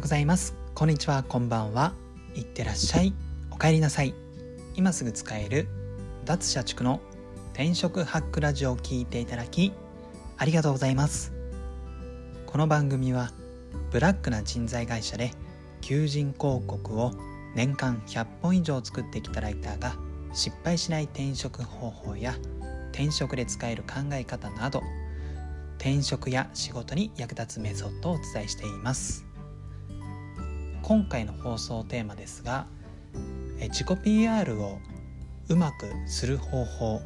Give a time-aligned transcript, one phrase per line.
[0.00, 0.54] ようございます。
[0.74, 1.22] こんにちは。
[1.22, 1.92] こんばんは。
[2.34, 3.12] いってらっしゃい。
[3.50, 4.14] お帰りなさい。
[4.74, 5.68] 今すぐ使える
[6.24, 7.02] 脱社畜の
[7.52, 9.74] 転職ハックラジオを聞いていただき
[10.38, 11.34] ありがとうございます。
[12.46, 13.30] この番組は
[13.90, 15.32] ブラックな人材会社で
[15.82, 17.12] 求人広告を
[17.54, 19.96] 年間100本以上作ってきたライターが
[20.32, 22.34] 失敗しない転職方法や
[22.92, 24.82] 転職で使える考え方など
[25.76, 29.29] 転職や仕事に役立つメソッドをお伝えしています。
[30.90, 32.66] 今回の放送テーマですが
[33.60, 34.80] 自己 PR を
[35.48, 37.00] うまくする方法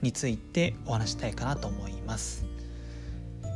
[0.00, 2.44] についてお話したいかなと思います、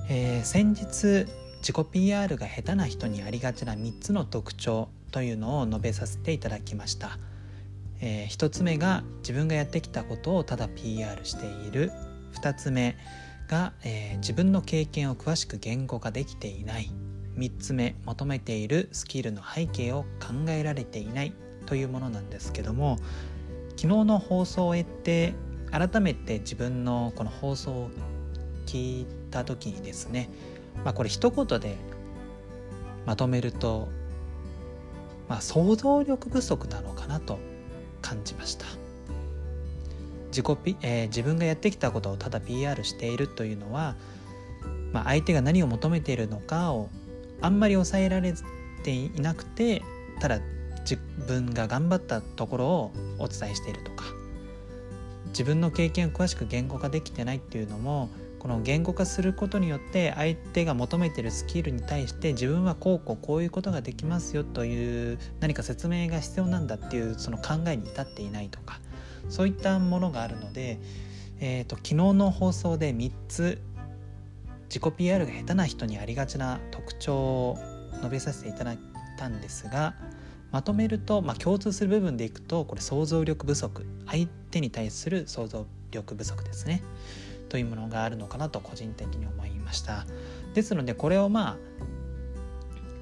[0.09, 1.27] えー、先日
[1.63, 7.19] 自己 PR が下手な人にありがちな3つの特徴というのを述べさせていただきました、
[8.01, 11.91] えー、1つ目が自分がやってきたことをただ PR している。
[12.41, 12.97] 2つ目
[13.49, 16.89] が、えー、自分の経験を詳しく言語化できていない。
[17.37, 21.33] 3つ目求めているスキルの背景を考えられていない
[21.67, 22.99] というものなんですけども
[23.77, 25.35] 昨日の放送を終えて
[25.71, 27.91] 改めて自分のこの放送を
[28.67, 30.31] 聞いた時にですね、
[30.85, 31.77] まあ、これ一言で
[33.05, 33.89] まとめると、
[35.29, 37.39] まあ、想像力不足なのかなと
[38.01, 38.67] 感じました。
[40.29, 43.97] 自己、えー、自分がやってきたことをただ PR しているというのは、
[44.93, 46.91] まあ、相手が何を求めているのかを
[47.41, 48.35] あんまり抑えられ
[48.83, 49.83] ていなくて
[50.21, 50.41] ただ
[50.81, 54.05] 自分が頑張ったところをお伝えしているとか
[55.29, 68.79] 自分の経験を詳しく言語化できてないっていうのもこの言語化することによって相手が求めてるスキルに対して自分はこうこうこういうことができますよという何か説明が必要なんだっていうその考えに至っていないとか
[69.29, 70.79] そういったものがあるので、
[71.41, 73.61] えーと、昨日の放送で3つ
[74.77, 77.59] 自己 PR が下手な人にありがちな特徴を
[77.95, 78.79] 述べさせていただい
[79.19, 79.95] たんですが
[80.53, 86.83] まとめると、まあ、共通する部分でいくとこれ想像力不足相手に対する想像力不足ですね。
[87.49, 90.05] というものがあるのかなと個人的に思いました。
[90.53, 91.57] ですのでこれをまあ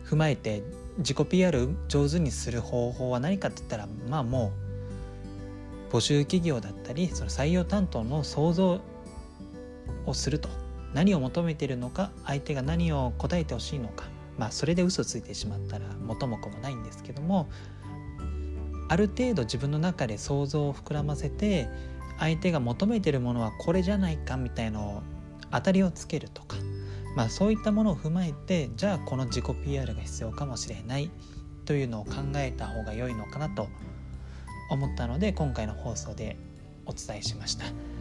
[0.09, 0.63] 踏まえて
[0.99, 4.53] 自己 PR 上手にする方法は何かって言ったらまあも
[5.91, 8.81] う募集企業だったりその採用担当の想像
[10.07, 10.64] をすると。
[10.95, 14.07] 何を求めてるのか相手が何を答えてほしいのか
[14.39, 17.49] まあそれで嘘ついてしまったら元も子もないんですけども
[18.89, 21.69] ある程度自分の中で想像を膨らませて
[22.19, 25.03] 相手が求めてるものはこれじゃないかみたいのを
[25.51, 26.57] 当たりをつけるとか、
[27.17, 31.11] まあ、そういったものを踏まえてじゃあこの自己 PR が必要かもしれない
[31.65, 33.69] というのを考えた方が良いのかなと
[34.71, 36.37] 思ったので今回の放送で
[36.87, 37.94] お伝えしました。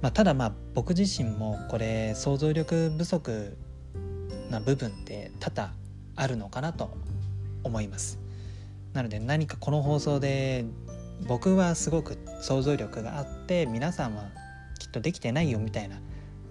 [0.00, 3.56] まあ、ただまあ僕自身もこれ想像力不足
[4.50, 5.72] な部分って多々
[6.16, 6.90] あるのかなと
[7.64, 8.18] 思います。
[8.92, 10.64] なので何かこの放送で
[11.26, 14.24] 僕はすごく想像力があって皆さんは
[14.78, 16.00] きっとできてないよみたいな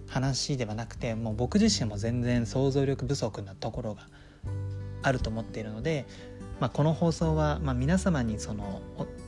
[0.07, 4.07] 話ではなくてもう僕自身も全然想像力不足なところが
[5.01, 6.05] あると思っているので
[6.59, 8.81] まあ、この放送は、まあ、皆様にその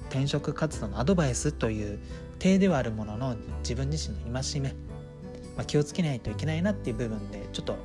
[0.09, 1.99] 転職活動のアドバイスという
[2.39, 4.69] 体ではあるものの自分自身の戒め、
[5.55, 7.77] まあ、気をつけないといけないなっていう部分でちょっと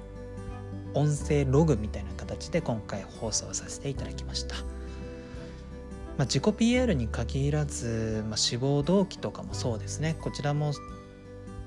[0.94, 4.56] 音声ログみたいな形で今回放送させていただきました。
[6.16, 10.72] まあ、自己 PR に限らず、まあ、志望動機とかもそうですねこちらも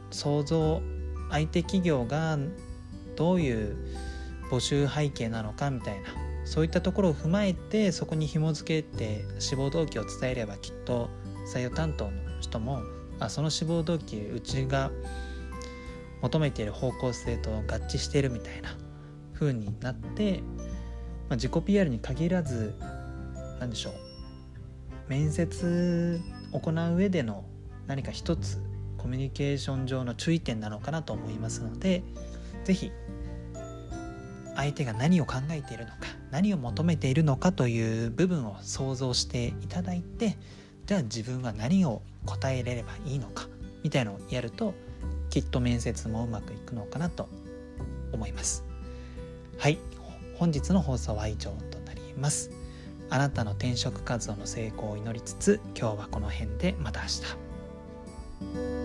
[0.09, 0.81] 想像
[1.29, 2.37] 相手企業が
[3.17, 3.75] どういう
[4.49, 11.09] 募集背景なのかみたいなそういったところを踏まえてそこに紐付けて志望動機を伝えればきっと
[11.53, 12.81] 採用担当の人も
[13.19, 14.89] あその志望動機うちが
[16.21, 18.77] 求めている方向性と合致しているみたいな
[19.33, 20.41] 風になって、
[21.27, 22.73] まあ、自己 PR に限らず
[23.59, 23.93] 何でしょう
[25.09, 26.21] 面接
[26.53, 27.43] を行う上での
[27.87, 28.63] 何か一つ
[28.97, 32.03] コミュニケーション上の注意点なのかなと思いますので
[32.63, 32.91] 是非
[34.57, 35.97] 相手が何を考えているのか
[36.31, 40.35] 何を求めているのかという部分を想像していただいて
[40.87, 43.47] じゃあ自分は何を答えれればいいのか
[43.83, 44.73] みたいのをやると
[45.29, 47.29] きっと面接もうまくいくのかなと
[48.11, 48.63] 思います。
[49.57, 49.77] はい。
[50.35, 52.51] 本日の放送は以上となります。
[53.09, 57.07] あなたの転職活動の成功を祈りつつ今日はこの辺でまた明
[58.71, 58.76] 日。